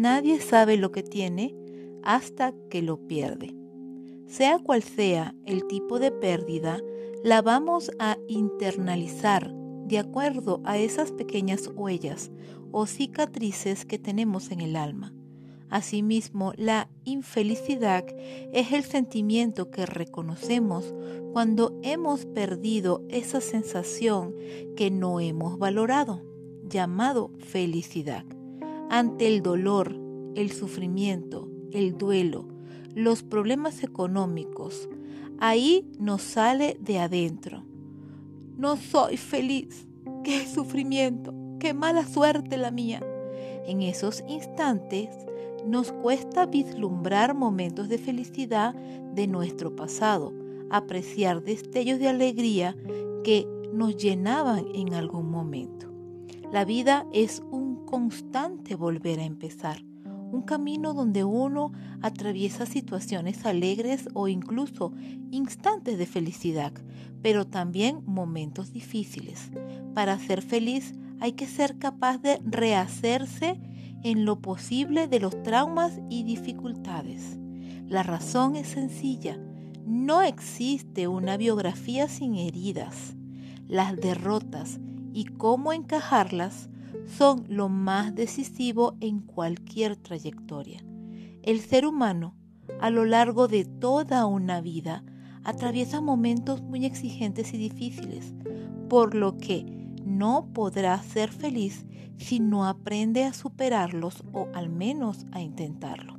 [0.00, 1.54] nadie sabe lo que tiene
[2.02, 3.54] hasta que lo pierde.
[4.26, 6.80] Sea cual sea el tipo de pérdida,
[7.22, 9.52] la vamos a internalizar
[9.84, 12.30] de acuerdo a esas pequeñas huellas
[12.72, 15.12] o cicatrices que tenemos en el alma.
[15.68, 18.06] Asimismo, la infelicidad
[18.54, 20.94] es el sentimiento que reconocemos
[21.32, 24.34] cuando hemos perdido esa sensación
[24.76, 26.22] que no hemos valorado,
[26.64, 28.24] llamado felicidad.
[28.92, 29.96] Ante el dolor,
[30.34, 32.48] el sufrimiento, el duelo,
[32.92, 34.88] los problemas económicos,
[35.38, 37.62] ahí nos sale de adentro.
[38.56, 39.86] No soy feliz.
[40.24, 43.00] Qué sufrimiento, qué mala suerte la mía.
[43.64, 45.08] En esos instantes
[45.64, 50.32] nos cuesta vislumbrar momentos de felicidad de nuestro pasado,
[50.68, 52.76] apreciar destellos de alegría
[53.22, 55.86] que nos llenaban en algún momento.
[56.50, 59.82] La vida es un constante volver a empezar,
[60.30, 64.92] un camino donde uno atraviesa situaciones alegres o incluso
[65.32, 66.72] instantes de felicidad,
[67.20, 69.50] pero también momentos difíciles.
[69.92, 73.60] Para ser feliz hay que ser capaz de rehacerse
[74.04, 77.38] en lo posible de los traumas y dificultades.
[77.88, 79.36] La razón es sencilla.
[79.84, 83.16] No existe una biografía sin heridas.
[83.66, 84.78] Las derrotas
[85.12, 86.69] y cómo encajarlas
[87.06, 90.84] son lo más decisivo en cualquier trayectoria.
[91.42, 92.36] El ser humano,
[92.80, 95.04] a lo largo de toda una vida,
[95.44, 98.34] atraviesa momentos muy exigentes y difíciles,
[98.88, 99.64] por lo que
[100.04, 101.86] no podrá ser feliz
[102.18, 106.18] si no aprende a superarlos o al menos a intentarlo.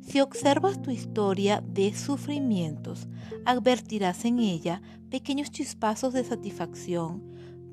[0.00, 3.08] Si observas tu historia de sufrimientos,
[3.44, 7.22] advertirás en ella pequeños chispazos de satisfacción,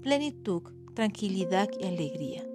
[0.02, 2.46] plenitud, tranquilidad y alegría.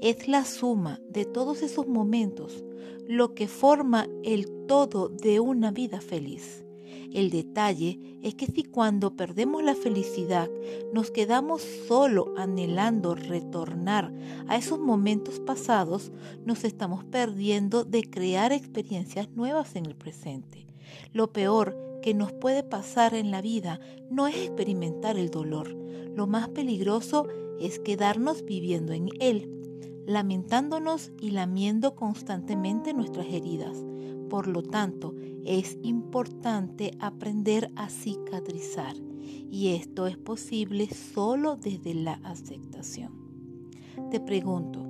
[0.00, 2.64] Es la suma de todos esos momentos
[3.08, 6.64] lo que forma el todo de una vida feliz.
[7.12, 10.50] El detalle es que si cuando perdemos la felicidad
[10.92, 14.12] nos quedamos solo anhelando retornar
[14.48, 16.10] a esos momentos pasados,
[16.44, 20.66] nos estamos perdiendo de crear experiencias nuevas en el presente.
[21.12, 23.80] Lo peor que nos puede pasar en la vida
[24.10, 25.68] no es experimentar el dolor.
[26.14, 27.45] Lo más peligroso es
[27.84, 29.50] quedarnos viviendo en él,
[30.06, 33.84] lamentándonos y lamiendo constantemente nuestras heridas.
[34.28, 38.96] Por lo tanto, es importante aprender a cicatrizar
[39.50, 43.12] y esto es posible solo desde la aceptación.
[44.10, 44.84] Te pregunto,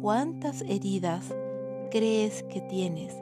[0.00, 1.34] ¿cuántas heridas
[1.90, 3.14] crees que tienes?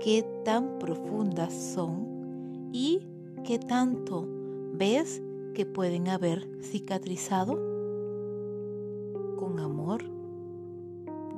[0.00, 2.70] ¿Qué tan profundas son?
[2.72, 3.00] ¿Y
[3.44, 4.28] qué tanto
[4.74, 5.22] ves
[5.54, 7.77] que pueden haber cicatrizado?
[9.58, 10.04] Amor,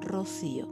[0.03, 0.69] Rocío.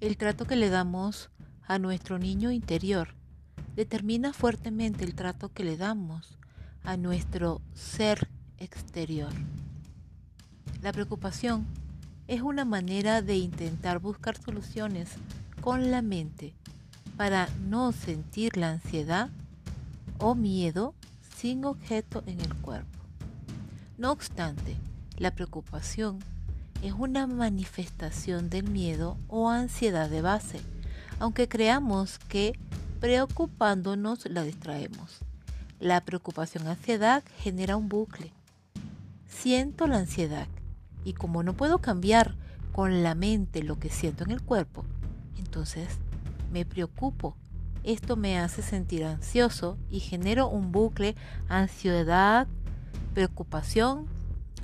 [0.00, 1.30] El trato que le damos
[1.66, 3.14] a nuestro niño interior
[3.76, 6.38] determina fuertemente el trato que le damos
[6.82, 9.32] a nuestro ser exterior.
[10.80, 11.66] La preocupación
[12.26, 15.10] es una manera de intentar buscar soluciones
[15.60, 16.54] con la mente
[17.16, 19.30] para no sentir la ansiedad
[20.18, 20.94] o miedo
[21.36, 22.98] sin objeto en el cuerpo.
[23.98, 24.76] No obstante,
[25.18, 26.18] la preocupación
[26.82, 30.60] es una manifestación del miedo o ansiedad de base,
[31.18, 32.58] aunque creamos que
[33.00, 35.20] preocupándonos la distraemos.
[35.80, 38.32] La preocupación-ansiedad genera un bucle.
[39.28, 40.46] Siento la ansiedad
[41.04, 42.34] y como no puedo cambiar
[42.72, 44.84] con la mente lo que siento en el cuerpo,
[45.38, 45.88] entonces
[46.54, 47.36] me preocupo.
[47.82, 51.16] Esto me hace sentir ansioso y genero un bucle
[51.48, 52.46] ansiedad,
[53.12, 54.06] preocupación,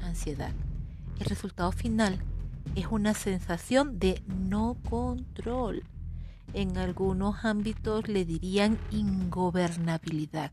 [0.01, 0.53] ansiedad.
[1.19, 2.21] El resultado final
[2.77, 5.83] es una sensación de no control.
[6.55, 10.53] En algunos ámbitos le dirían ingobernabilidad.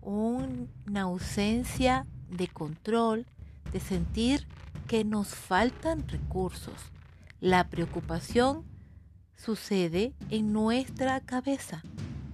[0.00, 3.26] Una ausencia de control,
[3.72, 4.46] de sentir
[4.86, 6.80] que nos faltan recursos.
[7.40, 8.64] La preocupación
[9.38, 11.82] sucede en nuestra cabeza,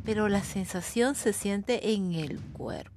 [0.04, 2.94] pero la sensación se siente en el cuerpo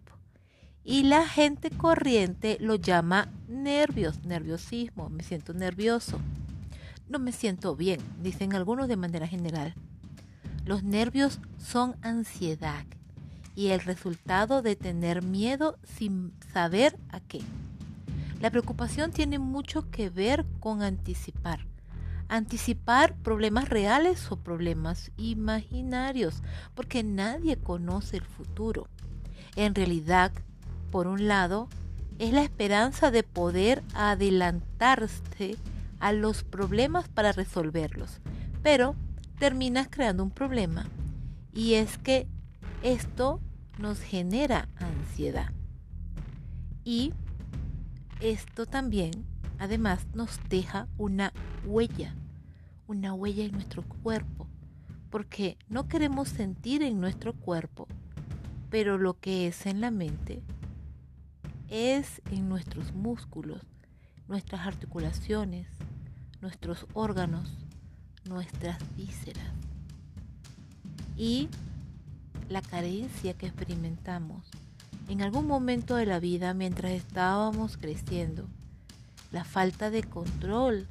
[0.87, 6.17] y la gente corriente lo llama nervios, nerviosismo, me siento nervioso.
[7.09, 9.75] No me siento bien, dicen algunos de manera general.
[10.63, 12.85] Los nervios son ansiedad
[13.53, 17.41] y el resultado de tener miedo sin saber a qué.
[18.39, 21.65] La preocupación tiene mucho que ver con anticipar.
[22.29, 26.43] Anticipar problemas reales o problemas imaginarios,
[26.75, 28.87] porque nadie conoce el futuro.
[29.55, 30.31] En realidad,
[30.91, 31.69] por un lado,
[32.19, 35.55] es la esperanza de poder adelantarse
[35.99, 38.19] a los problemas para resolverlos,
[38.61, 38.95] pero
[39.39, 40.85] terminas creando un problema
[41.53, 42.27] y es que
[42.83, 43.39] esto
[43.79, 45.51] nos genera ansiedad.
[46.83, 47.13] Y
[48.19, 49.11] esto también,
[49.59, 51.33] además, nos deja una
[51.65, 52.15] huella,
[52.87, 54.47] una huella en nuestro cuerpo,
[55.09, 57.87] porque no queremos sentir en nuestro cuerpo,
[58.69, 60.41] pero lo que es en la mente
[61.69, 63.61] es en nuestros músculos,
[64.27, 65.67] nuestras articulaciones,
[66.41, 67.51] nuestros órganos,
[68.25, 69.51] nuestras vísceras.
[71.15, 71.49] Y
[72.49, 74.47] la carencia que experimentamos
[75.09, 78.47] en algún momento de la vida mientras estábamos creciendo,
[79.31, 80.87] la falta de control,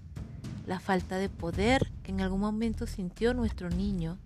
[0.67, 4.19] la falta de poder que en algún momento sintió nuestro niño,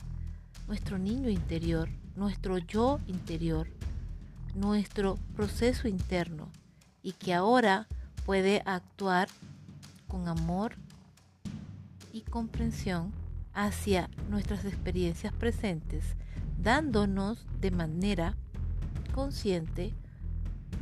[0.69, 3.69] nuestro niño interior, nuestro yo interior,
[4.55, 6.49] nuestro proceso interno
[7.03, 7.87] y que ahora
[8.27, 9.29] puede actuar
[10.09, 10.75] con amor
[12.12, 13.12] y comprensión
[13.55, 16.05] hacia nuestras experiencias presentes,
[16.62, 18.37] dándonos de manera
[19.15, 19.93] consciente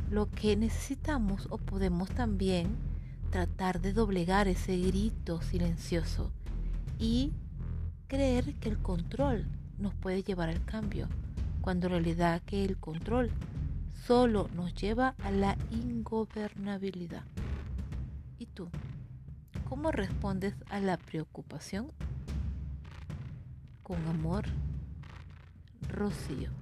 [0.09, 2.88] lo que necesitamos o podemos también
[3.29, 6.31] tratar de doblegar ese grito silencioso
[6.97, 7.31] y
[8.07, 9.45] creer que el control
[9.77, 11.07] nos puede llevar al cambio,
[11.61, 13.31] cuando en realidad que el control
[14.05, 17.23] solo nos lleva a la ingobernabilidad.
[18.39, 18.69] ¿Y tú?
[19.67, 21.91] ¿Cómo respondes a la preocupación?
[23.83, 24.45] Con amor,
[25.89, 26.58] Rocío.